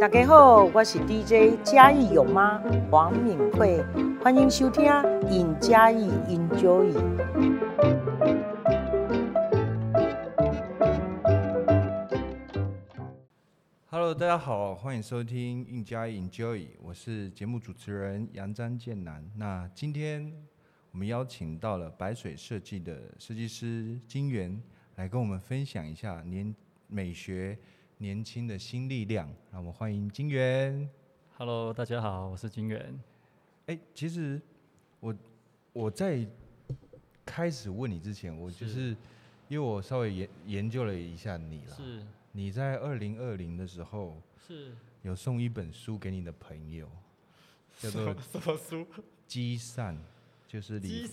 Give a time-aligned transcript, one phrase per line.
[0.00, 2.58] 大家好，我是 DJ 嘉义有妈
[2.90, 3.80] 黄敏慧，
[4.20, 4.84] 欢迎收听
[5.28, 6.92] 《in 嘉义 Enjoy》。
[13.88, 19.24] Hello，大家好，欢迎收听《in 嘉义 Enjoy》，我是节目主持人杨张建南。
[19.36, 20.32] 那今天
[20.90, 24.60] 我们邀请到了白水设计的设计师金源，
[24.96, 26.52] 来跟我们分享一下年
[26.88, 27.56] 美学。
[27.98, 30.88] 年轻的新力量，让我们欢迎金源。
[31.36, 33.00] Hello，大家好，我是金源。
[33.66, 34.40] 哎，其实
[34.98, 35.14] 我
[35.72, 36.26] 我在
[37.24, 38.96] 开始问你之前，我就是，是
[39.48, 41.74] 因为我稍微研研究了一下你了。
[41.76, 42.04] 是。
[42.32, 46.90] 你在二零二零的时候是有送一本书给你的朋友，
[47.78, 48.84] 叫做《什么书？
[49.28, 49.94] 积善》，
[50.48, 51.08] 就是你。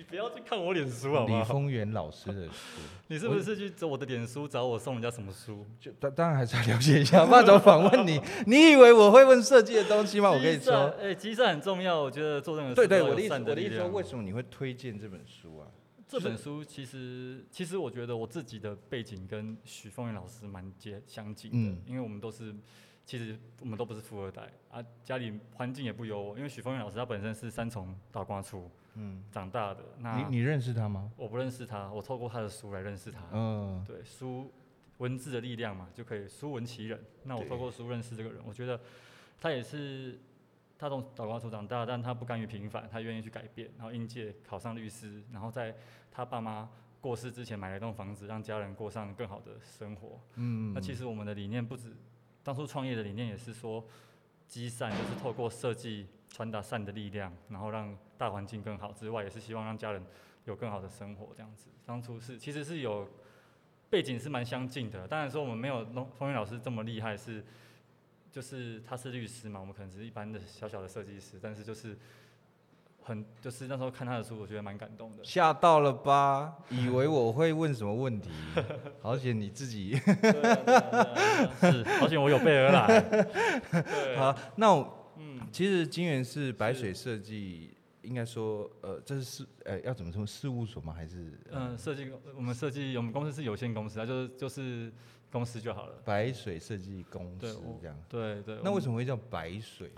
[0.00, 1.40] 你不要去看我脸书好不好？
[1.40, 5.66] 李丰源老师的书， 你是不是去找我的脸书找我送人家什么书？
[5.78, 8.18] 就当当然还是要了解一下，不然怎么访问你？
[8.48, 10.30] 你以为我会问设计的东西吗？
[10.30, 15.68] 我跟你说，哎、欸，积善很重要，我觉得做任何事对对，我的意思，我的意思说，为什么你会推荐这本书啊？
[16.08, 22.54] 这本书其实，其实我觉得我自己的背景跟许丰源老师蛮接相近的，嗯，因为我们都是，
[23.04, 28.70] 其实我们都不是富二代啊，家里环境也不优，因为许丰源老师他本身是三重大光出。
[29.02, 31.10] 嗯，长大的那你你认识他吗？
[31.16, 33.22] 我不认识他，我透过他的书来认识他。
[33.32, 34.52] 嗯，对，书
[34.98, 37.02] 文字的力量嘛，就可以书文其人。
[37.24, 38.78] 那我透过书认识这个人，我觉得
[39.40, 40.20] 他也是
[40.78, 43.70] 他从岛光处长大，但他不甘于平凡，他愿意去改变。
[43.78, 45.74] 然后应届考上律师，然后在
[46.10, 46.68] 他爸妈
[47.00, 50.20] 过世之前买了一栋房子，让家人过上更好的生活。
[50.34, 51.96] 嗯，那其实我们的理念不止，
[52.42, 53.82] 当初创业的理念也是说，
[54.50, 56.06] 积善就是透过设计。
[56.32, 60.00] 传达善的力量，然后让大环境更好之外，也是希望让家人
[60.44, 61.30] 有更好的生活。
[61.34, 63.08] 这样子，当初是其实是有
[63.90, 65.08] 背景是蛮相近的。
[65.08, 67.44] 当然说我们没有龙风云老师这么厉害，是
[68.30, 71.98] 就是他是律师嘛，我们可能只是一般的小小的设计师，但是就是
[73.02, 75.24] 很就是那时候看他的书，我觉得蛮感动的。
[75.24, 76.58] 吓到了吧？
[76.70, 78.30] 以为我会问什么问题？
[79.02, 79.96] 好险你自己
[81.60, 83.00] 是，好险我有备而来。
[83.00, 84.96] 对， 好，那我。
[85.52, 90.92] 其实金源是白水设计，应该说，呃，这是事，呃，要怎么说，事务所吗？
[90.92, 91.32] 还是？
[91.50, 94.92] 嗯，设计，我们设计，我们公司是有限公司啊，就是就是
[95.32, 95.94] 公司就好了。
[96.04, 97.96] 白水设计公司这样。
[98.08, 98.60] 对对。
[98.62, 99.90] 那为什么会叫白水？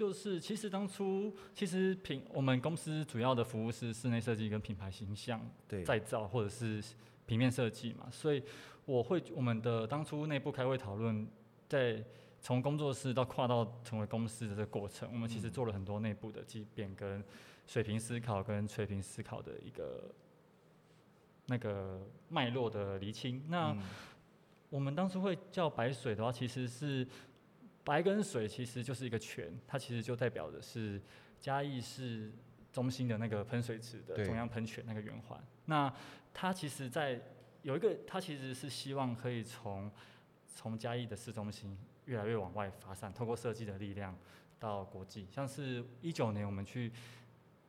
[0.00, 5.38] 就是其实当初，其实品我们公司主要的服务是室内设计跟品牌形象
[5.84, 6.82] 再造，或者是
[7.26, 8.42] 平面设计嘛，所以
[8.86, 11.28] 我会我们的当初内部开会讨论
[11.68, 12.02] 在。
[12.42, 17.22] 从工作室到跨到成为公司的这个过程，我们其实做了很多内部的激变跟
[17.66, 20.10] 水平思考跟垂平思考的一个
[21.48, 22.00] 那个
[22.30, 23.44] 脉络的厘清。
[23.48, 23.76] 那
[24.70, 27.06] 我们当初会叫白水的话，其实是
[27.84, 31.00] 白跟水其实就是一个泉，它其实就代表的是
[31.38, 32.32] 嘉义市
[32.72, 35.42] 中心的那个喷水池的中央喷泉那个圆环。
[35.66, 35.92] 那
[36.32, 37.20] 它其实在
[37.62, 39.90] 有一个，它其实是希望可以从
[40.46, 41.76] 从嘉义的市中心。
[42.06, 44.16] 越来越往外发散，透过设计的力量
[44.58, 45.28] 到国际。
[45.30, 46.90] 像是一九年我们去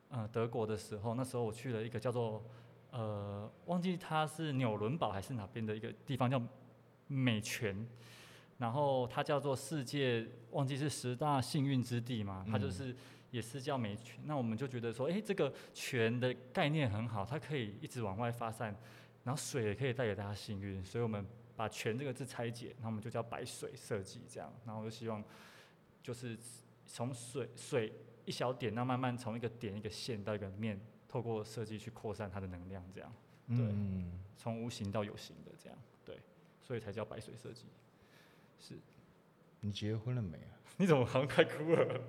[0.09, 2.43] 呃德国的时候，那时候我去了一个叫做
[2.89, 6.41] 呃忘记它是纽伦堡还是哪边的一个地方叫
[7.05, 7.85] 美泉，
[8.61, 12.95] 然后它叫做世界忘记是十大幸运之地嘛，它就是
[13.31, 14.21] 也是叫美泉。
[14.23, 18.73] 那我们就觉得说，哎、欸，这个泉的概念很好，它可以一直往外发散，
[19.25, 21.25] 然后水也可以带给大家幸运，所以我们。
[21.53, 25.23] 把“泉”这个字拆解，那我们就叫白水设计这样，然后就希望
[26.01, 26.35] 就是
[26.87, 27.93] 从水水
[28.25, 33.13] 一小点，那慢慢从一个点一个线到一个面，透过设计去扩散它的能量这样，
[33.49, 33.57] 对，
[34.37, 36.17] 从、嗯、无形到有形的这样，对，
[36.63, 37.65] 所以才叫白水设计。
[38.61, 38.79] 是，
[39.59, 40.53] 你结婚了没啊？
[40.77, 42.01] 你怎么好像快哭了？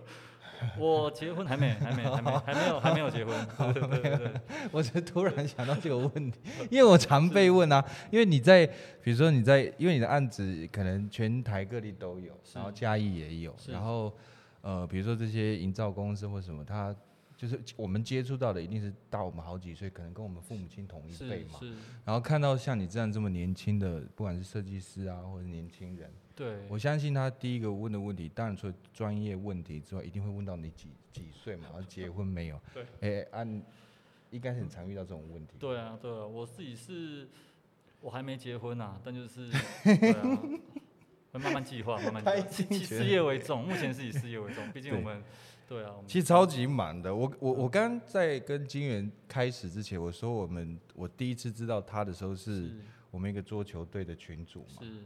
[0.78, 3.34] 我结婚还没，还没，还没，还没有，还没有结婚。
[3.74, 4.40] 对对对，
[4.70, 6.38] 我只是突然想到这个问题，
[6.70, 8.64] 因为我常被问啊，因为你在，
[9.02, 14.12] 比如说你在，因为你的案子可能全台各地都有，然后嘉义也有，然后
[14.60, 16.94] 呃，比如说这些营造公司或什么，他
[17.37, 21.58] 就是我们接触到的一定是大我们好几岁，可能跟我们父母亲同一辈嘛，
[22.05, 26.08] 然后看到像你这样这么年轻的，不管是设计师啊，或者年轻人。
[26.34, 32.61] 对，我相信他第一个问的问题，当然除了专业问题之外，一定会问到你几几岁嘛，然 后结婚没有？
[32.73, 33.62] 对，哎、欸，按
[34.31, 35.55] 应该很常遇到这种问题。
[35.58, 37.29] 对啊，对啊，我自己是，
[38.00, 39.50] 我还没结婚啊，但就是，
[39.84, 40.38] 对啊，
[41.32, 45.23] 会慢慢计划，慢慢计划， 以事业为重，目前是以事业为重，毕竟我们，
[45.69, 47.14] 对啊，其实超级满的。
[47.14, 52.75] 我我我刚在跟金源开始之前，我说我们我第一次知道他的时候，是
[53.11, 54.82] 我们一个桌球队的群主嘛。
[54.82, 55.05] 是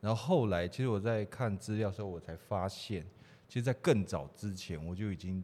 [0.00, 3.04] 然后后来，其实我在看资料的时候，我才发现，
[3.48, 5.42] 其实，在更早之前，我就已经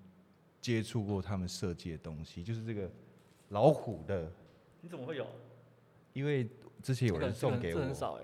[0.61, 2.91] 接触过他们设计的东西，就是这个
[3.49, 4.31] 老虎的。
[4.81, 5.27] 你怎么会有？
[6.13, 6.49] 因为
[6.83, 7.81] 之前有人送给我。
[7.81, 8.23] 这很少哎。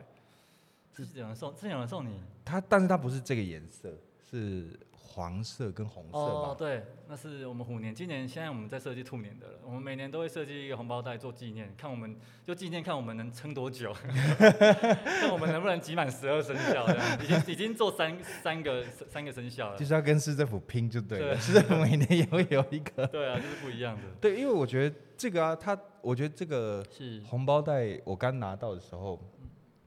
[0.93, 2.21] 之前有人送，之前有人送你。
[2.45, 3.97] 他，但是他不是这个颜色，
[4.31, 4.79] 是。
[5.11, 6.51] 黄色跟红色吧。
[6.51, 7.93] 哦，对，那是我们虎年。
[7.93, 9.59] 今年现在我们在设计兔年的了。
[9.65, 12.15] 我们每年都会设计一个红包袋做纪念，看我们
[12.47, 13.93] 就纪念看我们能撑多久，
[14.39, 16.87] 看我们能不能集满十二生肖。
[17.21, 19.79] 已经已经做三三个三个生肖了。
[19.79, 21.37] 就是要跟市政府拼就对了。
[21.41, 23.05] 市政府每年也会有一个。
[23.07, 24.03] 对啊，就是不一样的。
[24.21, 29.19] 对，因为我觉得这个啊，它我觉得这个是红包袋，我刚拿到的时候，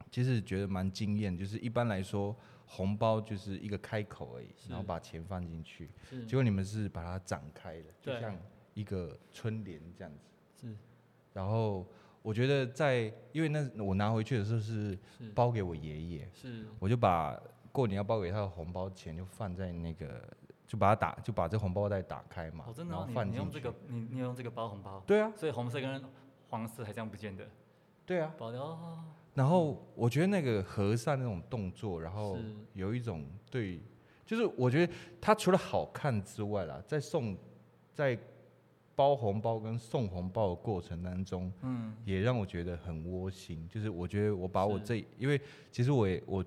[0.10, 2.36] 其实觉得蛮惊艳，就是一般来说。
[2.74, 5.90] 红包就是一个开口而已，然后把钱放进去，
[6.26, 8.34] 结果你们是把它展开的，就像
[8.74, 10.30] 一个春联这样子。
[10.56, 10.74] 是，
[11.34, 11.86] 然后
[12.22, 14.98] 我觉得在，因为那我拿回去的时候是
[15.36, 17.38] 包给我爷爷，是，我就把
[17.74, 20.26] 过年要包给他的红包钱就放在那个，
[20.66, 23.38] 就把它打，就把这红包袋打开嘛，然后放进去。
[23.40, 25.04] 你用这个，你你用这个包红包？
[25.06, 26.02] 对啊，所以红色跟
[26.50, 27.46] 黄色还这样不见得。
[28.06, 28.80] 对啊，保留。
[29.34, 32.38] 然后我觉得那个和善那种动作，然后
[32.74, 33.80] 有一种对，
[34.26, 37.38] 就是我觉得他除了好看之外啦，在送
[37.94, 38.18] 在
[38.94, 43.66] 包红包跟送红包的过程当中，嗯，也让我觉得很窝心。
[43.70, 45.40] 就是我觉得我把我这，因为
[45.72, 46.44] 其实我也我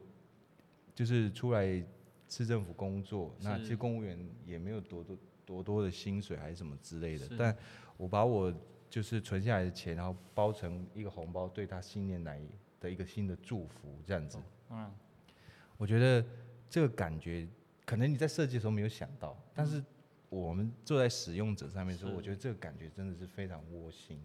[0.95, 1.83] 就是出来
[2.29, 5.17] 市政府工作，那其实公务员也没有多多
[5.47, 7.57] 多多的薪水还是什么之类的，但
[7.97, 8.53] 我把我
[8.91, 12.39] 就是存下来的钱，然后包成一个红包，对他新年来。
[12.85, 14.39] 的一个新的祝福，这样子。
[14.69, 14.93] 嗯，
[15.79, 16.23] 我觉得
[16.69, 17.49] 这个感觉，
[17.87, 19.83] 可能你在设计的时候没有想到，但是
[20.29, 24.21] 我们坐在使用者上面的时候，我觉得这个感觉真的是非常窝心。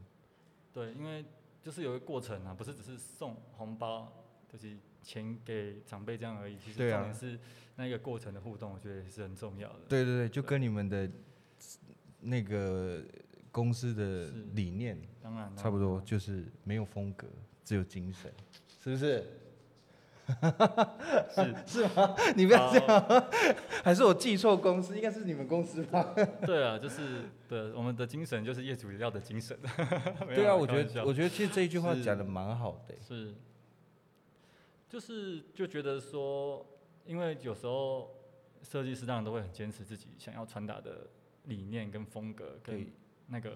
[0.73, 1.23] 对，因为
[1.63, 4.11] 就是有一个过程啊，不是只是送红包，
[4.51, 6.57] 就是钱给长辈这样而已。
[6.57, 7.39] 其实重点是
[7.77, 9.79] 那个过程的互动，我觉得也是很重要的。
[9.87, 11.09] 对对对，就跟你们的
[12.19, 13.01] 那个
[13.51, 17.27] 公司的理念，当然差不多，就是没有风格。
[17.69, 18.33] 只有精神，
[18.83, 19.23] 是不是？
[21.29, 21.55] 是
[21.85, 22.15] 是吗？
[22.35, 23.29] 你不要这样，
[23.83, 24.95] 还是我记错公司？
[24.97, 26.15] 应该是你们公司吧？
[26.47, 29.55] 对啊，就是对，我们的精神就是业主要的精神。
[30.33, 32.95] 对啊，我觉得我觉得其实这一句话讲的蛮好的。
[33.07, 33.35] 是，
[34.89, 36.65] 就是就觉得说，
[37.05, 38.09] 因为有时候
[38.63, 41.05] 设计师当然都会很坚持自己想要传达的
[41.43, 42.91] 理念跟风格跟
[43.27, 43.51] 那个。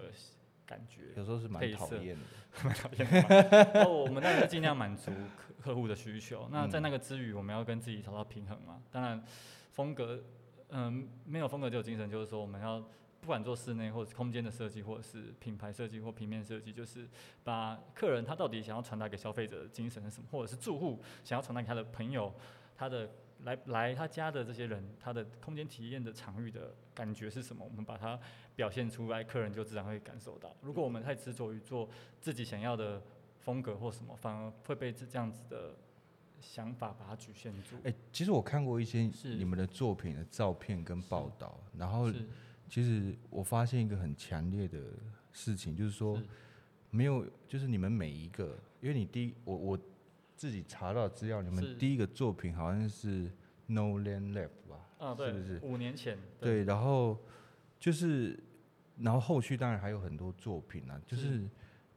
[0.66, 2.22] 感觉有时候是蛮讨厌的，
[2.64, 3.88] 蛮讨厌的。
[3.88, 6.48] 我们当然是尽量满足客客户的需求。
[6.52, 8.82] 那在那个之余，我们要跟自己找到平衡嘛。
[8.90, 9.22] 当然，
[9.72, 10.22] 风格，
[10.70, 12.80] 嗯，没有风格就有精神，就是说我们要
[13.20, 17.08] 不管做室内或者空间的设计，或者是品牌设计或平面设计，就是
[17.42, 22.32] 把客人他到底想要传达给消费者的精神是什么，或者是住户想要传达给他的朋友，
[22.76, 23.10] 他的。
[23.44, 27.64] 来来他家的这些人，他的空间体验的场域的感觉是什么？
[27.64, 28.18] 我们把它
[28.56, 30.54] 表现出来，客人就自然会感受到。
[30.62, 31.88] 如果我们太执着于做
[32.20, 33.02] 自己想要的
[33.40, 35.74] 风格或什么，反而会被这这样子的
[36.40, 37.76] 想法把它局限住。
[37.84, 42.10] 哎、欸，其实我看过一些你们的作品的照片跟报道，然后
[42.68, 44.80] 其实我发现一个很强烈的
[45.32, 46.18] 事情，就是说
[46.90, 49.78] 没有，就是你们每一个，因为你第一，我我。
[50.36, 53.30] 自己查到资料，你们第一个作品好像是
[53.66, 54.88] No Land Left 吧？
[54.98, 55.60] 啊，对，是不是？
[55.62, 56.18] 五年前。
[56.40, 57.16] 对，对，然后
[57.78, 58.38] 就是，
[58.98, 61.48] 然后后续当然还有很多作品啊，就是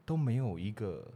[0.05, 1.11] 都没有一个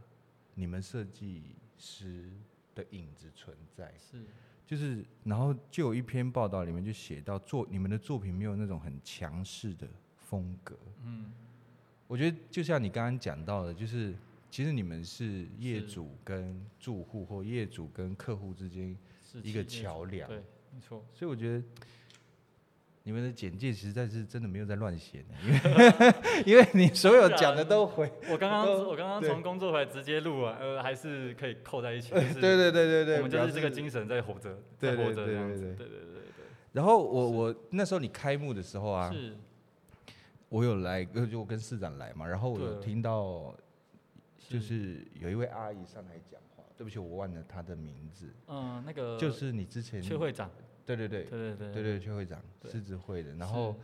[0.54, 2.30] 你们设计师
[2.74, 3.94] 的影子存在。
[3.96, 4.24] 是，
[4.66, 10.76] 就是，然后就有一篇报道里面就写到，作你们的作品没有那种很强势的风格。
[11.04, 11.32] 嗯，
[12.08, 14.12] 我觉得就像你刚刚讲到的，就是。
[14.52, 18.94] 其实你们是业主跟住户或业主跟客户之间
[19.42, 20.36] 一个桥梁，对，
[20.70, 21.02] 没错。
[21.14, 21.64] 所以我觉得
[23.02, 26.14] 你们的简介实在是真的没有在乱写，因为
[26.52, 28.12] 因为你所有讲的都回。
[28.28, 32.10] 我刚刚我刚刚从工作回来直接录啊，呃，还是可以扣在一起。
[32.10, 35.62] 对对对对对，我们就是这个精神在活着，在活着这样子。
[35.62, 36.22] 对对对对对。
[36.72, 39.10] 然后我我那时候你开幕的时候啊，
[40.50, 43.56] 我有来，就我跟市长来嘛，然后我有听到。
[44.48, 48.34] 就是有一位阿姨上台讲话，对不起，我忘了她的名字。
[48.46, 50.50] 嗯，那个就是你之前邱会长，
[50.84, 53.34] 对对对，对对对对对邱会长，狮子会的。
[53.36, 53.76] 然后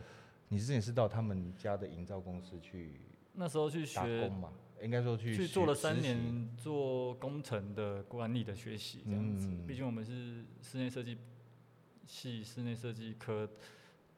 [0.49, 2.99] 你之前是到他们家的营造公司去，
[3.33, 9.49] 那时候去学工嘛，应该说去去做了三年做工程的管理的学习这样子。
[9.67, 11.17] 毕竟我们是室内设计
[12.05, 13.49] 系、室内设计科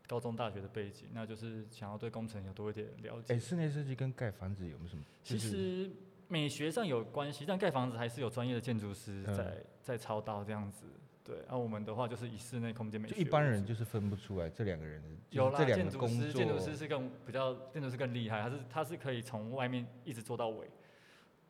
[0.07, 3.33] 高中大学的背景，那就是想要对工程有多一点了解。
[3.33, 5.03] 哎，室内设计跟盖房子有没有什么？
[5.23, 5.89] 其实。
[6.31, 10.85] 美学上有关系，但盖房子还是有专业的建筑师在、嗯、在操刀这样子。
[11.23, 13.13] 对，而、啊、我们的话就是以室内空间美学。
[13.13, 15.03] 就一般人就是分不出来这两个人。
[15.29, 20.69] 有啦，建筑师，建筑师是更比较，建筑师更厉害，他是他是可以从外面一直做到尾。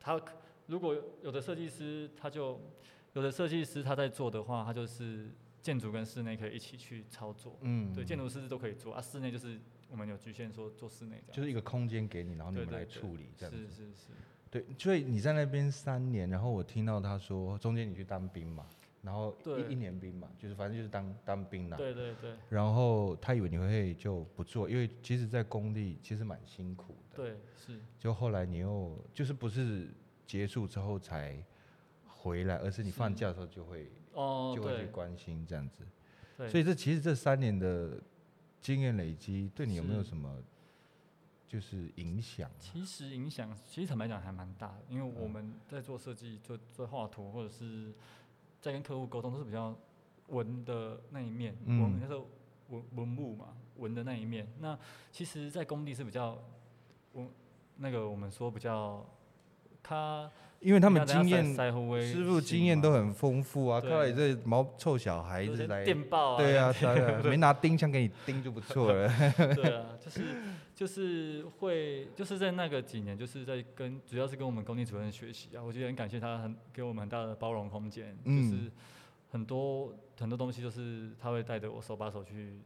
[0.00, 0.20] 他
[0.66, 2.60] 如果有的设计师，他就
[3.12, 5.30] 有的设计师他在做的话，他就是
[5.62, 7.56] 建筑跟室内可以一起去操作。
[7.62, 9.58] 嗯，对，建筑师都可以做啊，室内就是
[9.88, 11.36] 我们有局限说做室内这样。
[11.36, 13.62] 就是一个空间给你，然后你们来处理这样子。
[13.62, 14.08] 是是是。
[14.52, 18.64] 对，所以你在那边三年，然后我听到他说中间你去当兵嘛。
[19.00, 21.76] 然后一一年兵嘛，就是反正就是当当兵啦。
[21.76, 22.34] 对对对。
[22.48, 27.16] 然后他以为你会就不做，因为其实，在工地其实蛮辛苦的。
[27.16, 27.80] 对，是。
[27.98, 29.88] 就后来你又就是不是
[30.24, 31.36] 结束之后才
[32.06, 35.84] 回来，而是你放假的时候就会哦，就会去关心这样子。
[36.36, 36.48] 对。
[36.48, 38.00] 所以这其实这三年的
[38.60, 40.32] 经验累积，对你有没有什么
[41.52, 42.50] 就是影响？
[42.58, 47.92] 其实影响，其实坦白讲还蛮大的，因为我们在做设计、做做画图或者是。
[48.62, 49.76] 在跟客户沟通都是比较
[50.28, 52.28] 文的那一面，文那时候
[52.68, 54.46] 文文物嘛，文的那一面。
[54.60, 54.78] 那
[55.10, 56.40] 其实，在工地是比较
[57.14, 57.28] 文
[57.78, 59.04] 那个我们说比较
[59.82, 66.72] 他，因为他们经验师傅经验都很丰富啊，看到你这毛臭小孩子来电报啊，对啊，
[67.24, 69.08] 没拿钉枪给你钉就不错了。
[69.56, 70.22] 对啊，就是
[70.74, 78.70] 就是会就是在那个几年，就是在跟主要是跟我们工地主任学习啊，我觉得很感谢他，很给我们很大的包容空间，就是
[79.30, 82.60] 很多很多东西就是他会带着我手把手去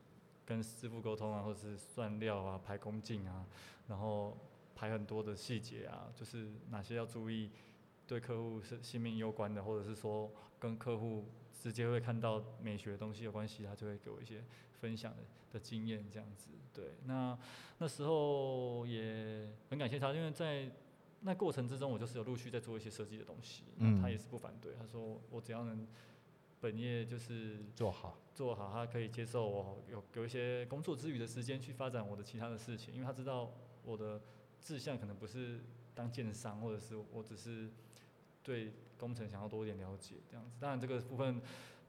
[0.45, 3.45] 跟师傅沟通啊，或者是算料啊、排工径啊，
[3.89, 4.37] 然后。
[4.77, 7.51] 排很多的细节啊，就是哪些要注意，
[8.07, 14.45] 对客户是性命攸关的，或者是说跟客户直接会看到美学的东西有关系，他就会给我一些
[14.79, 15.23] 分享的
[15.55, 16.51] 的经验这样子。
[16.75, 17.37] 对，那
[17.79, 20.71] 那时候也很感谢他，因为在
[21.23, 25.89] 那过程之中，我就是有陆续在做一些设计的东西，嗯，他也是不反对，他说我只要能
[26.61, 33.51] 本业就是做好做好，他可以接受我有有一些工作之余的时间去发展我的其他的事情，因为他知道
[33.83, 34.21] 我的。
[34.67, 35.61] 志向可能不是
[35.95, 37.71] 当建商，或者是我只是
[38.43, 40.57] 对工程想要多一点了解这样子。
[40.59, 41.41] 当然这个部分，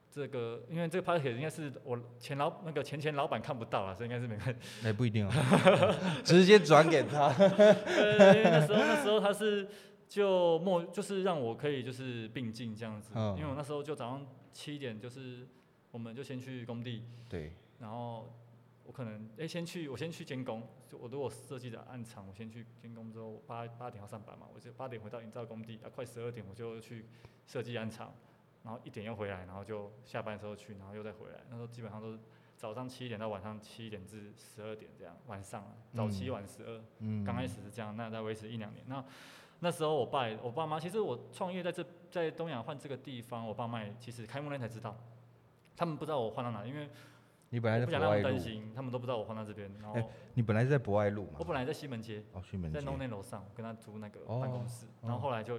[0.08, 4.56] 这个因为这个 package 应该是我前老那个前前老板看不到了，所以应该是没看。
[4.84, 7.32] 哎，不一定哦，直接转给他。
[7.36, 9.66] 对，那时候那时候他是
[10.06, 15.48] 就莫就是让我可以就是并进这样子，哦、因为我那时候就早上七点就是
[15.90, 18.32] 我们就先去工地，对，然后。
[18.88, 20.66] 我可能哎、欸，先去，我先去监工。
[20.88, 27.04] 就我如果设计的暗场，我先去监工之后，八八点要上班嘛，我就八点回到营造工地，啊，快十二点我就去
[27.46, 28.14] 设计暗场，
[28.64, 31.38] 然后一点又回来，然后就下班的时候去，然后又再回来。
[31.50, 32.18] 那时候基本上都是
[32.56, 38.82] 早上七点到晚上七点至十二点这样，晚上早七晚十二，嗯，刚开始是这样，那再维持一两年。
[38.88, 39.04] 那
[39.60, 44.96] 那时候我爸我爸妈，其实我创业在这在东阳换这个地方，我爸妈也其实开幕那才知道，
[45.76, 46.88] 他们不知道我换到哪，因为。
[47.50, 49.72] 你本来在不想让他们担心，他们都不知道我换到这边。
[49.80, 51.36] 然后、欸、你本来是在博爱路嘛？
[51.38, 54.84] 我本来在西门街，哦，西门街，在弄那楼上，跟他租那个办公室。
[55.00, 55.58] 哦、然后后来就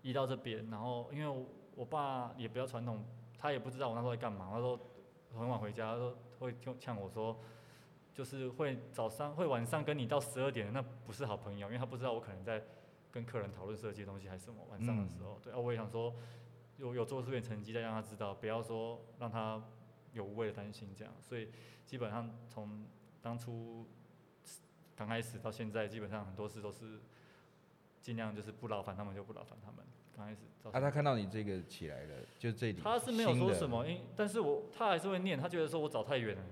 [0.00, 3.04] 移到这边，然后因为我，我爸也比较传统，
[3.36, 4.48] 他也不知道我那时候在干嘛。
[4.50, 4.80] 他说
[5.34, 7.38] 很晚回家，他说会呛我说，
[8.14, 12.62] 就是会早上会晚上跟你到十二点，那不是好朋友，因为他不知道我可能在
[13.10, 14.62] 跟客人讨论设计的东西还是什么。
[14.70, 16.14] 晚上的时候，嗯、对啊，我也想说
[16.78, 19.62] 有有做出点成绩，再让他知道，不要说让他。
[20.16, 21.50] 有无谓的担心，这样，所以
[21.84, 22.86] 基本上从
[23.20, 23.86] 当初
[24.96, 26.98] 刚开始到现在，基本上很多事都是
[28.00, 29.84] 尽量就是不劳烦他们就不劳烦他们。
[30.16, 30.40] 刚开始。
[30.72, 32.80] 啊，他看到你这个起来了，就这里。
[32.82, 36.42] 他是没有说什么，因但是我他还是会念，他觉得说我找太远了。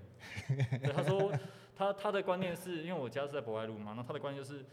[0.47, 1.31] 对，他说
[1.75, 4.63] 他他的观念是因为我家是在博爱路嘛，那他的观念就是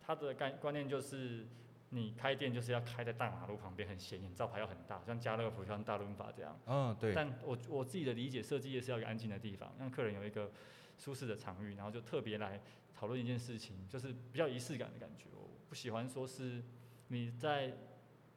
[0.00, 1.46] 他的概观念就是。
[1.90, 6.54] 你开店就是要开在大马路旁边，很显眼，招牌要很大，像家乐福、像大润发这样。
[6.66, 7.14] 嗯，对。
[7.14, 10.52] 但我我自己的理解，设计业是要一个安静的地方，让客人有一个
[10.98, 12.60] 舒适的场域，然后就特别来
[12.94, 15.30] 讨论一件事情，就是比较仪式感的感觉。
[15.34, 16.62] 我不喜欢说是
[17.06, 17.72] 你在，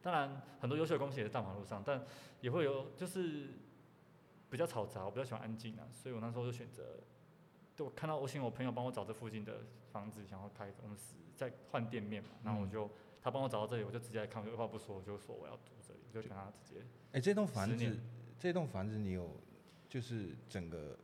[0.01, 2.05] 当然很多优秀的公司也在大马路上，但
[2.39, 3.50] 也会有就是
[4.50, 7.01] 比较嘈杂，我比较喜欢安静啊，所以我那时候就选择，
[7.75, 12.86] 就看到我请我朋友帮我找这附近的房子，想要开公司，再换店面嘛，然后我就。
[12.86, 12.89] 嗯
[13.22, 16.82] 他帮我找到这里，我就直接来看，我就二话不说，我就说我要住这里，我就跟他直接。
[16.82, 18.00] 哎、欸，这栋房子，年
[18.40, 19.30] 这栋房子你有，
[19.88, 20.98] 就是整个，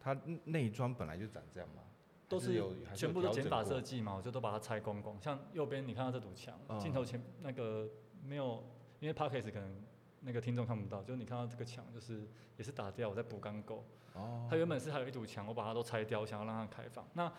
[0.00, 1.82] 它内装本来就长这样吗？
[2.26, 5.20] 都是有，全部都减法设计嘛，我就都把它拆光光。
[5.20, 7.88] 像右边你看到这堵墙，镜、嗯、头前那个
[8.24, 8.64] 没有，
[8.98, 9.82] 因为 Podcast 可能
[10.22, 13.84] 那个听众看不到，就是你看到这个墙，就是也是打掉，我在补钢构。
[14.14, 14.48] 哦。
[14.50, 17.06] 它原本是还有一堵墙，我把它都拆掉，我想要让它开放。
[17.12, 17.30] 那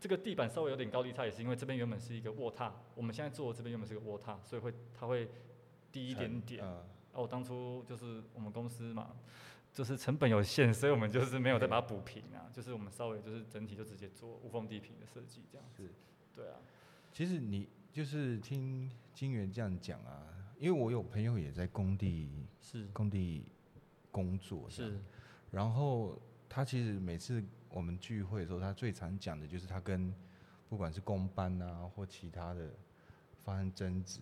[0.00, 5.28] 这个地板稍微有点高低差，也是因为这边原本是一个卧榻，我们现在做的这边原本是个卧榻，所以会它会
[5.90, 6.64] 低一点点。
[6.64, 6.82] 嗯、啊，
[7.14, 9.10] 我当初就是我们公司嘛，
[9.72, 15.82] 就是成本有限，所以我们就是没有再把它补平啊，就是我们稍微就是整体就直接做无缝地坪的设计这样子。
[15.82, 15.90] 是
[16.32, 16.60] 对啊，
[17.12, 20.22] 其实你就是听金源这样讲啊，
[20.58, 23.44] 因为我有朋友也在工地，是工地
[24.12, 25.00] 工作，是，
[25.50, 26.16] 然后
[26.48, 27.44] 他其实每次。
[27.70, 30.12] 我们聚会的时候，他最常讲的就是他跟
[30.68, 32.70] 不管是工班啊或其他的
[33.44, 34.20] 发生争执，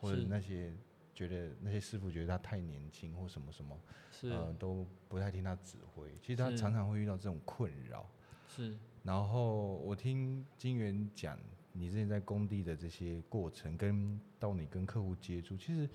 [0.00, 0.72] 或者那些
[1.14, 3.78] 觉得那些师傅觉得他太年轻或什么什么，
[4.10, 6.10] 是呃都不太听他指挥。
[6.20, 8.06] 其实他常常会遇到这种困扰。
[8.48, 8.76] 是。
[9.02, 11.38] 然后我听金源讲，
[11.72, 15.88] 你之前在工地的这些过程，跟到你跟客户接触，其实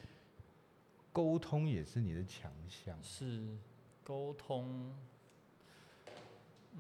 [1.11, 2.97] 沟通也是你的强项。
[3.03, 3.57] 是，
[4.03, 4.93] 沟通。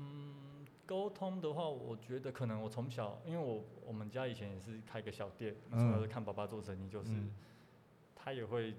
[0.01, 7.31] 嗯，沟通的话，我觉得可能我从小，因为我我们家以前也是开个小店，从小是看爸爸做生意，就是、嗯、
[8.15, 8.73] 他也会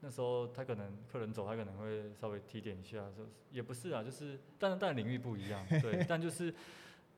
[0.00, 6.52] 那时候他可能客人走，他可能会稍微提点一下，就是也不是啊，就是但是但领域不一样， 对，但就是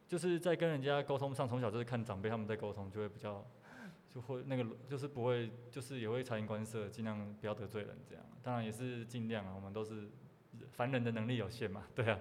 [0.07, 3.45] 就是在跟人家沟通上，从小就是看长辈他们在沟通，就会比较
[4.13, 10.09] 就会那个就是不会就是也会察言观色，尽量不要得罪人这样，当然也是尽量啊，我们都是
[10.71, 12.19] 凡人的能力有限嘛，对啊。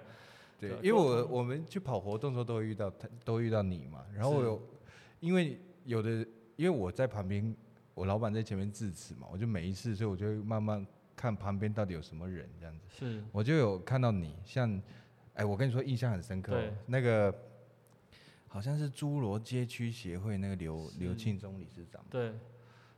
[0.58, 4.04] 对，因为我我们去跑活动的时候都会遇到他，都遇到你嘛。
[4.12, 4.60] 然后我有，
[5.20, 7.54] 因为有的，因为我在旁边，
[7.94, 10.84] 我老板在前面致辞嘛，我就每一次，所以我就会慢慢
[11.14, 12.84] 看旁边到底有什么人这样子。
[12.90, 14.82] 是，我就有看到你，像，
[15.34, 17.32] 哎，我跟你说印象很深刻，那个
[18.48, 22.04] 好像是侏罗街区协会那个刘刘庆忠理事长。
[22.10, 22.32] 对，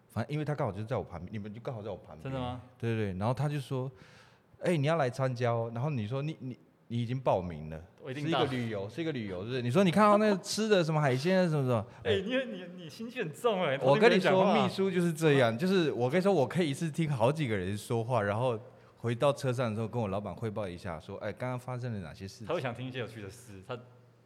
[0.09, 2.23] 反正因为他刚好就在我旁边，你们就刚好在我旁边。
[2.23, 2.63] 真的吗？
[2.79, 3.93] 对对对，然后他就说，
[4.61, 6.49] 哎，你要来参加哦，然后你说你你。
[6.49, 6.59] 你
[6.99, 9.63] 已经报名了，我一定是一个旅游，是一个旅游，是不是？
[9.63, 11.87] 你说你看到那个吃的什么海鲜啊，什么什么？
[12.03, 13.81] 哎、欸，你你你心机很重哎、欸！
[13.81, 18.59] 我跟你说，秘书就是这样，就是我跟你说，我可以一次听好几个人说话，然后
[18.97, 22.45] 回到车上的时候跟我老板汇报一下，说，哎，刚刚发生了哪些事？
[22.45, 23.79] 他会想听一些有趣的事，他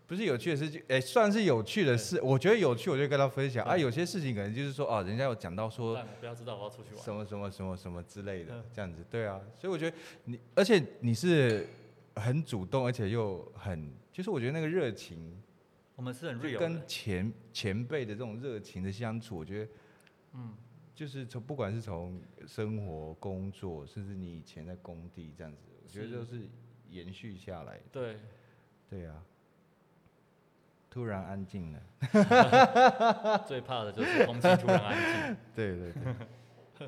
[0.06, 2.18] 不是有趣的事情，哎，算是有趣的事。
[2.22, 3.62] 我觉得有趣，我就跟他分享。
[3.66, 9.04] 对啊，有些事情可能就是说，啊，人家有讲到说，不要知道我要出去玩，什么什么什么什么之类的，这样子。
[9.10, 11.68] 对啊，所以我觉得你，而且你是。
[12.16, 15.42] 很主动，而且又很，就是我觉得那个热情，
[15.96, 19.70] 我们是很 real 跟前前辈的这种热情的相处，我觉得，
[20.34, 20.54] 嗯，
[20.94, 26.48] 就是从不管是从生活、工作，甚至你以前在工地这样子，我觉得都是
[26.88, 27.80] 延续下来。
[27.90, 28.18] 对，
[28.88, 29.22] 对啊，
[30.88, 31.82] 突然安静了，
[33.46, 35.36] 最怕的就是空气突然安静。
[35.54, 36.06] 对 对对。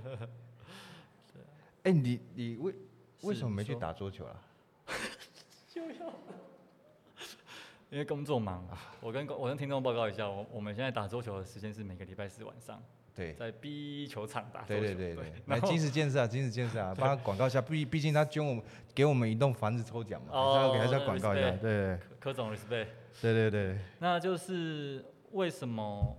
[1.84, 2.74] 哎，你你为
[3.22, 4.42] 为什么没去打桌球啊？
[5.76, 6.10] 就要，
[7.90, 8.66] 因为工作忙。
[9.02, 12.82] 我跟我跟听众报告一下，我我们现在打桌球的时间是每个礼拜四晚上，
[13.14, 14.80] 对，在 B 球场打桌球。
[14.80, 17.60] 对对对对，来金石建设啊，金石建设啊， 帮他广告一下。
[17.60, 21.50] 毕毕竟他捐我们给我们一栋房子抽奖嘛，还是要给他广告一下。
[21.50, 22.86] 对，柯总 respect。
[23.20, 26.16] 对对对，那就是为什么？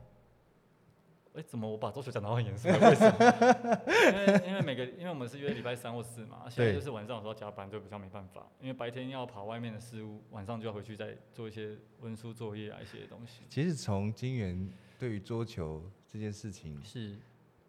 [1.38, 2.68] 哎，怎么我把桌球讲得很严肃？
[2.68, 3.82] 为什么？
[3.86, 8.48] 因为因为每个，因为我们是约礼拜三或四嘛，现在就是晚上有时候加班，就比较没办法。
[8.60, 13.44] 因为白天要跑外面的事务，晚上就要回去再做一些文书作业啊，一些东西。
[13.50, 17.16] 其实从金源对于桌球这件事情是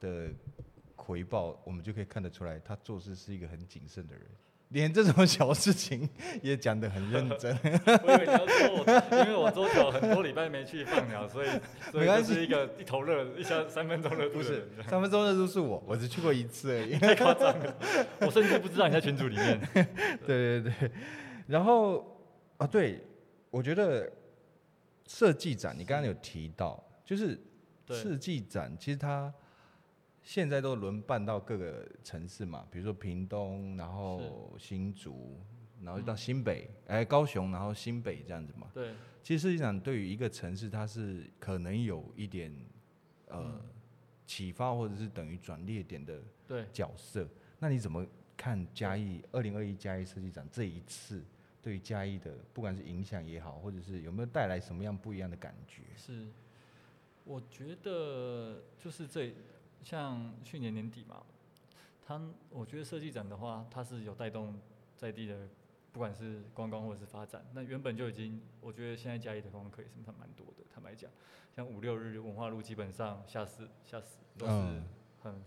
[0.00, 0.30] 的
[0.96, 4.24] 回报，我们就可以看得出来，他做事是一个很谨慎的人。
[4.70, 6.08] 连这种小事情
[6.42, 7.56] 也讲得很认真。
[8.04, 11.48] 我以为你要说我，因为我周九很多礼拜没去放鸟，所以
[11.90, 14.34] 所以就是一个一头热，一下三分钟热度。
[14.38, 16.96] 不是，三分钟热度是我，我只去过一次而已。
[17.00, 17.76] 太夸张了，
[18.20, 19.60] 我甚至不知道你在群组里面。
[20.26, 20.90] 对对对，
[21.46, 22.04] 然后
[22.58, 23.02] 啊，对，
[23.50, 24.10] 我觉得
[25.06, 27.40] 设计展，你刚刚有提到，就是
[27.88, 29.32] 设计展，其实它。
[30.28, 35.40] 现在都轮办到各个城市嘛，比如说屏东，然后新竹，
[35.80, 38.68] 然后到新北，哎，高雄，然后新北这样子嘛。
[38.74, 38.92] 对。
[39.22, 42.54] 其实实际上，对于一个城市，它是可能有一点
[43.28, 43.58] 呃
[44.26, 46.20] 启发，或者是等于转捩点的
[46.74, 47.26] 角色。
[47.58, 51.24] 那你怎么看嘉义二零二一嘉义设计展这一次
[51.62, 55.84] 对于嘉义的不管是影响也好，或者是有没有带来什么样不一样的感觉？
[55.96, 56.28] 是，
[57.24, 59.32] 我觉得就是这。
[59.82, 61.22] 像去年年底嘛，
[62.06, 64.58] 他我觉得设计展的话，它是有带动
[64.96, 65.48] 在地的，
[65.92, 67.44] 不管是观光或者是发展。
[67.52, 70.64] 那原本就已经，我觉得现在嘉义的观光客也是蛮多的。
[70.74, 71.10] 坦白讲，
[71.54, 74.82] 像五六日文化路基本上下死下死，都是
[75.22, 75.42] 很，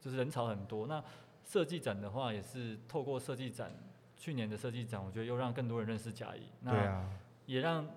[0.00, 0.86] 就是人潮很多。
[0.86, 1.02] 那
[1.44, 3.72] 设计展的话，也是透过设计展，
[4.16, 6.42] 去年的设计展，我觉得又让更多人认识嘉义。
[6.60, 7.08] 那
[7.46, 7.88] 也让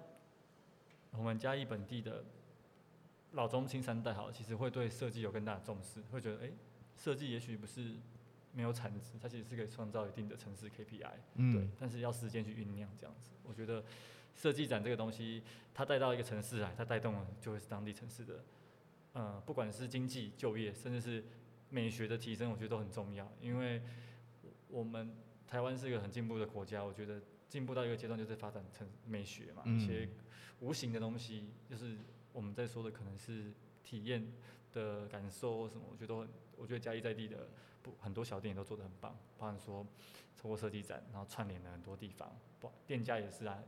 [1.11, 2.23] 我们嘉义本地的
[3.31, 6.51] 老中青三代，好，其实会对设计有更大的重视，会觉得，哎，
[6.97, 7.95] 设计也许不是
[8.53, 13.31] 没有产值，它其实是可以创造一定的城市 KPI，嗯，对，但是要时间去酝酿这样子。
[13.43, 13.83] 我觉得
[14.35, 18.43] 设计展这个东西，它带到一个城市来，它带动了就会是当地城市的，
[19.13, 21.23] 呃，不管是经济、就业，甚至是
[21.69, 23.31] 美学的提升，我觉得都很重要。
[23.39, 23.81] 因为
[24.67, 25.15] 我们
[25.47, 30.09] 台湾是一个很进步的国家，我觉得进步到一个阶段就是发展成美学嘛，一些
[30.59, 31.97] 无形的东西，就是
[32.33, 34.31] 我们在说的可能是体验
[34.73, 37.47] 的感受或什么，我觉得都很，我觉得嘉义在地的
[37.81, 39.85] 不很多小店也都做得很棒，包含说
[40.37, 43.63] 透过设计展，然后串联了很多地方，不店家也是啊，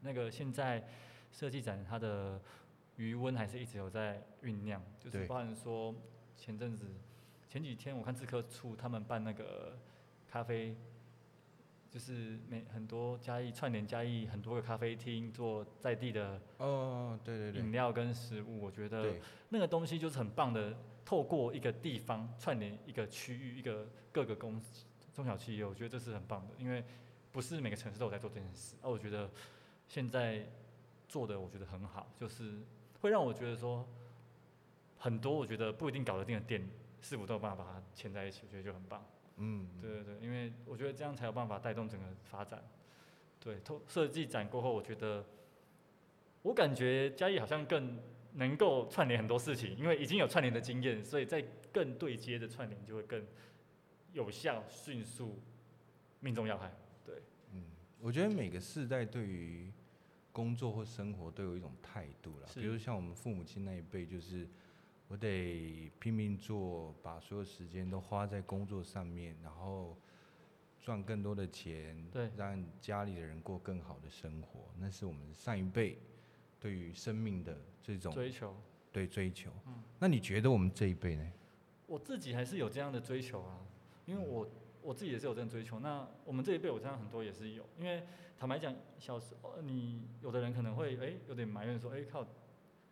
[0.00, 0.86] 那个现在
[1.32, 2.40] 设计展它的
[2.96, 5.94] 余温还是一直有在酝酿，就是包含说
[6.36, 6.86] 前阵子。
[7.46, 9.78] 前几天我看自科处他们办那个
[10.26, 10.76] 咖啡，
[11.94, 19.14] 就是每很多嘉义串联嘉义很多个咖啡厅做在地的哦，对对对，饮料跟食物，我觉得
[19.48, 20.76] 那个东西就是很棒的。
[21.04, 24.60] 透过一个地方串联一个区域，一个各个公
[25.14, 26.82] 中小企业，我觉得这是很棒的，因为
[27.30, 28.74] 不是每个城市都有在做这件事。
[28.82, 29.30] 而我觉得
[29.86, 30.44] 现在
[31.06, 32.58] 做的我觉得很好，就是
[33.00, 33.86] 会让我觉得说
[34.98, 36.68] 很多我觉得不一定搞得定的店。
[37.00, 38.40] 是否都有办法把它牵在一起？
[38.46, 39.04] 我觉得就很棒。
[39.36, 42.62] 嗯，对对对，因为我觉得这样才有办法带动整个发展。
[43.40, 45.24] 对，透设计展过后，我觉得
[46.42, 47.98] 我感觉嘉义好像更
[48.34, 53.24] 能够串联很多事情，因为已经有串联的经验，所以在更对接的串联就会更
[54.12, 55.38] 有效、迅速、
[56.20, 56.72] 命中要害。
[57.04, 57.16] 对，
[57.52, 57.64] 嗯，
[58.00, 59.72] 我觉得每个世代对于
[60.32, 64.48] 工作或生活都有一种态度了，比如像我们父母亲那一辈就是。
[65.08, 69.96] 我得拼命做，把所有时间都花在工作上面，然后
[70.80, 74.60] 赚更多的钱，对，让家里的人过更好的生活。
[74.78, 75.98] 那是我们上一辈
[76.58, 78.56] 对于生命的这种追求，
[78.90, 79.50] 对追求。
[79.66, 81.32] 嗯，那你觉得我们这一辈呢？
[81.86, 83.60] 我自己还是有这样的追求啊，
[84.06, 84.48] 因为我
[84.82, 85.78] 我自己也是有这样追求。
[85.80, 88.02] 那我们这一辈，我这样很多也是有，因为
[88.38, 92.26] 坦白讲，小时候你有的人可能会哎、欸、有点埋怨说，哎、欸、靠，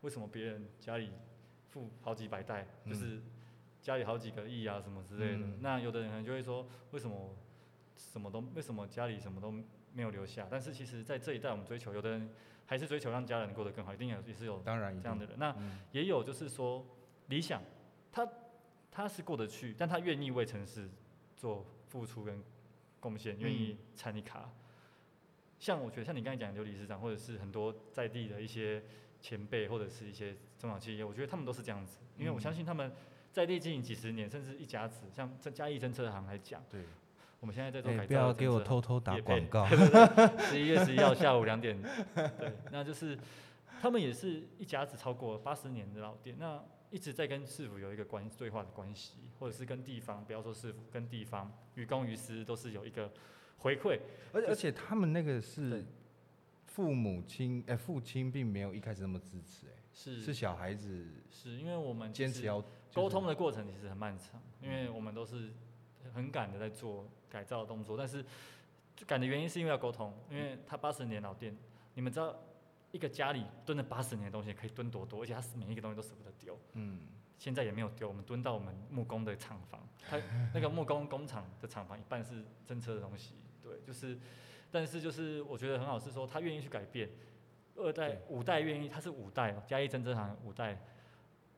[0.03, 1.11] 为什么别人家里？
[1.73, 3.23] 富好几百代，就是
[3.81, 5.39] 家里好几个亿啊，什么之类的。
[5.39, 7.35] 嗯、那有的人可能就会说，为什么
[7.97, 9.51] 什么都为什么家里什么都
[9.95, 10.47] 没有留下？
[10.51, 12.29] 但是其实，在这一代，我们追求，有的人
[12.67, 15.39] 还是追求让家人过得更好，一定有也是有当然这样的人。
[15.39, 15.57] 那
[15.93, 16.87] 也有就是说，
[17.29, 17.63] 理想
[18.13, 18.29] 他
[18.91, 20.91] 他是过得去，但他愿意为城市
[21.35, 22.45] 做付出跟
[23.01, 24.53] 贡献，愿意参与卡。
[25.59, 28.83] 像我觉得，像你刚才讲的刘理事长，或者是很多在地的一些。
[29.23, 32.93] 前辈或者是一些中小企业，我觉得他们都是这样子，因为我相信他们
[33.31, 36.83] 在地经营几十年，甚至一家子，像这嘉义真车行来讲，对，
[37.39, 39.65] 我们现在在做改造，不要给我偷偷打广告。
[40.51, 41.81] 十一月十一号下午两点，
[42.15, 43.17] 对，那就是
[43.81, 53.11] 他们也是一家子超过八十年的老店，那一直在跟市府有一个关对话的关系，或者是跟地方，不要说市府，跟地方于公于私都是有一个
[53.59, 54.01] 回馈，
[54.33, 55.85] 而而且他们那个是。
[56.73, 60.23] 父母亲哎、欸，父亲并没有一开始那么支持哎，是。
[60.23, 65.53] 是小孩子，是因为我们坚持要沟通的过程其实很漫长，因为我们都是
[66.15, 68.25] 很赶的在做改造的动作，但是
[69.07, 71.55] 赶的原因是因为要沟通，因为他八十年老店，
[71.93, 72.35] 你们知道
[72.91, 77.01] 一个家里蹲了八十年的东西可以蹲多多，而且他是每一个东西都舍不得丢，嗯，
[77.37, 80.19] 现在也没有丢，我们蹲到我们木工的厂房，他
[80.55, 84.19] 那个木工工厂的厂房一半是真车的东西，对，就是。
[84.73, 87.11] 但是就是我觉得很好，是说他愿意去改变，
[87.77, 90.83] 二代五代愿意，他是五代嘉义真正行五代，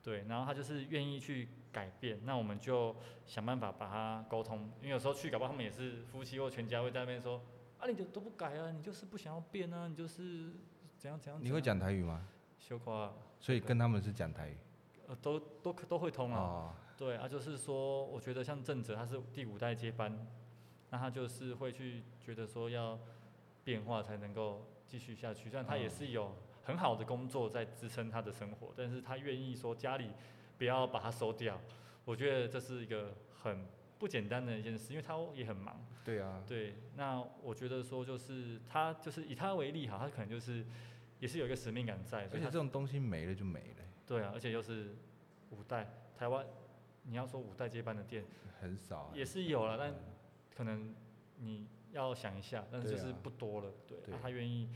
[0.03, 7.41] 对，然后他就是愿意去改变，那我们就想办法把他沟通，因为有时候去搞不好他们也是夫妻或全家会在那边说，
[7.79, 10.53] 啊你就都不改啊，你就是不想要变啊，你就是
[10.99, 11.41] 怎样怎样。
[11.41, 12.27] 你会讲台语吗？
[12.59, 13.13] 羞夸。
[13.39, 14.57] 所以跟他们是讲台语。
[15.07, 16.39] 呃，都都都会通啊。
[16.41, 20.27] 哦、对啊，就是说，我觉得像正哲他是第五代接班。
[20.95, 22.97] 那他就是会去觉得说要
[23.65, 30.13] 变化才能够继续下去，虽然他也是有很好的工作在支撑他的生活，但是他愿意说家里
[30.57, 31.61] 不要把他收掉，
[32.05, 33.67] 我觉得这是一个很
[33.99, 35.85] 不简单的一件事，因为他也很忙。
[36.05, 36.45] 对啊。
[36.47, 40.65] 对，那我觉得说就是他就是以他为例哈，他可能就是
[41.19, 42.29] 也是有一个使命感在。
[42.33, 43.85] 而且这种东西没了就没了。
[44.07, 44.95] 对啊，而且又是
[45.51, 46.47] 五代台湾，
[47.03, 48.25] 你要说五代接班的店
[48.61, 49.93] 很少，也是有了，但。
[50.55, 50.95] 可能
[51.39, 54.69] 你要想一下，但是就是不多了，对，对，对啊，他愿意，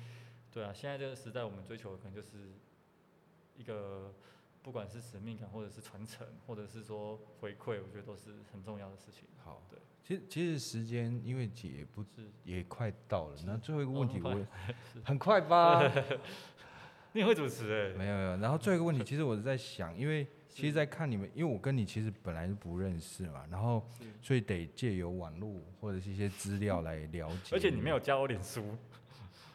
[0.51, 2.53] 对啊，现在这个时代我们追求的可能就是
[3.57, 4.13] 一个，
[4.63, 9.25] 不管是使命感，或者是传承，或者是说回馈，我觉得都是很重要的事情。
[9.45, 14.47] 好，对，其实其实时间因为也不是也快到了，那最后一个问题我也，
[15.05, 15.83] 很快吧？
[17.13, 17.97] 你也会主持哎？
[17.97, 18.37] 没有没有。
[18.37, 20.27] 然后最后一个问题， 其实我是在想，因为
[20.61, 23.81] 其实，在看你们，因为我跟你其实本来就不认识嘛，然后
[24.21, 27.55] 所以得借由网络或者是一些资料来了解。
[27.55, 28.65] 而且你没有加我脸书。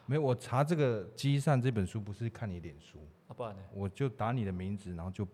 [0.06, 3.62] 没有，我查这个《机善》这本书不是看你脸书，啊，不然呢？
[3.74, 5.28] 我就打你的名字，然后就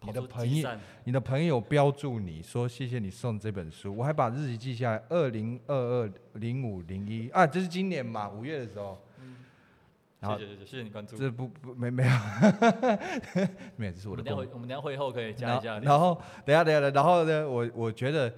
[0.00, 0.68] 你的朋友，
[1.04, 9.00] 你的朋友标注你说谢谢你送这本书，我还把日期记下来，二零二二零五零一啊，这是今年嘛，五月的时候。
[10.32, 10.38] 嗯。
[10.38, 11.16] 谢谢谢谢你关注。
[11.16, 12.10] 这不不没没有，
[13.76, 14.22] 没有，这是我的。
[14.22, 15.78] 我们等下会我们等下会后可以加一下。
[15.80, 18.32] 然后等下等下，然后呢，我我觉得，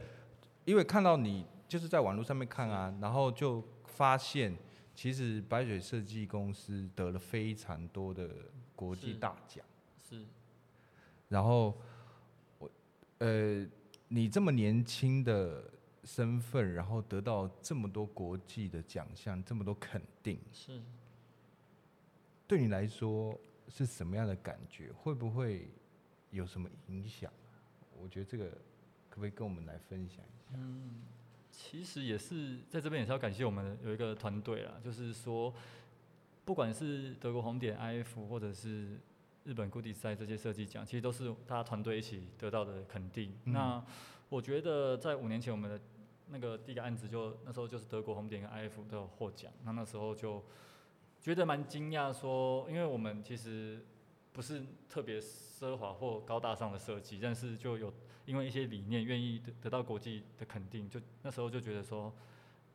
[0.64, 4.56] 因为看到你就是在网络上面看啊，然后就发现。
[4.98, 8.30] 其实白水设计公司得了非常多的
[8.74, 9.62] 国际大奖，
[10.08, 10.24] 是。
[11.28, 11.76] 然后
[12.58, 12.70] 我，
[13.18, 13.62] 呃，
[14.08, 15.62] 你这么年轻的
[16.02, 20.80] 身份，然后得到这么多国际的奖项，这么多肯定，是。
[22.46, 24.92] 对你来说是什么样的感觉？
[24.92, 25.68] 会不会
[26.30, 27.32] 有什么影响？
[27.98, 28.50] 我觉得这个
[29.08, 30.50] 可不可以跟我们来分享一下？
[30.54, 31.02] 嗯。
[31.58, 35.54] 其实也是在这边也是要感谢我们有一个团队啦，就是说，
[36.44, 39.00] 不管是德国红点 IF 或者是
[39.44, 43.32] 日本 Good Design 这些设计奖，其实都是大家团队一起得到的肯定。
[43.44, 43.82] 嗯、那
[44.28, 45.80] 我觉得在五年前我们的
[46.28, 50.44] 那个第一个案子就那时候就是德国红点跟 IF 都有获奖，那那时候就
[51.26, 53.84] 觉得蛮惊讶，说因为我们其实
[54.32, 57.92] 不是特别奢华或高大上的设计，但是就有。
[58.26, 62.12] 因为一些理念，愿意得得到国际的肯定，就那时候就觉得说，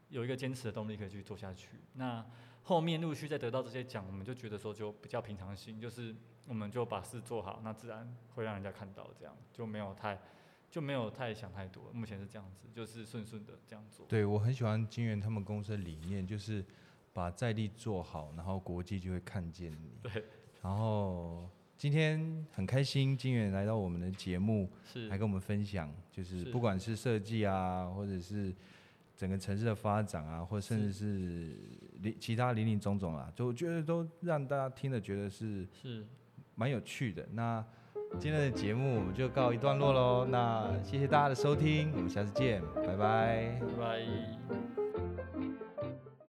[0.08, 1.72] 有一个坚持的动力可以去做下去。
[1.96, 2.26] 那
[2.64, 10.22] 后面陆续再得到这些奖，我们就觉得说就比较平常心，就是我们就把事做好，那自然会让人家看到，这样就没有太
[10.70, 11.92] 就没有太想太多。
[11.92, 14.06] 目前是这样子，就是顺顺的这样做。
[14.08, 16.66] 对，我很喜欢金源他们公司的理念，就是
[17.14, 19.92] 把在地做好，然后国际就会看见你。
[20.04, 20.24] 对，
[20.62, 21.50] 然后。
[21.78, 28.54] 今天很开心，金源来到我们的节目，是来跟我们分享，就是不管是设计啊，或者是
[29.18, 31.58] 整个城市的发展啊，或甚至是
[32.20, 36.06] 其他林林总总啊，就我觉得都让大家听了觉得是是
[36.54, 37.28] 蛮有趣的。
[37.32, 37.66] 那
[38.20, 44.81] 今天的节目我们就告一段落喽，那谢谢大家的收听，我们下次见，拜拜，拜拜。